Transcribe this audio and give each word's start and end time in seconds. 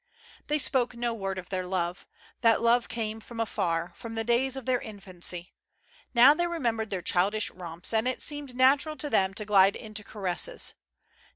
They 0.47 0.57
spoke 0.57 0.95
no 0.95 1.13
word 1.13 1.37
of 1.37 1.49
their 1.49 1.67
love. 1.67 2.07
That 2.41 2.59
love 2.63 2.89
came 2.89 3.19
from 3.19 3.39
afar, 3.39 3.91
from 3.95 4.15
the 4.15 4.23
days 4.23 4.55
of 4.55 4.65
their 4.65 4.81
infancy. 4.81 5.53
Now 6.15 6.33
they 6.33 6.47
remembered 6.47 6.89
their 6.89 7.03
childish 7.03 7.51
romps, 7.51 7.93
and 7.93 8.07
it 8.07 8.19
seemed 8.23 8.55
natural 8.55 8.95
to 8.95 9.11
them 9.11 9.35
to 9.35 9.45
glide 9.45 9.75
into 9.75 10.03
caresses. 10.03 10.73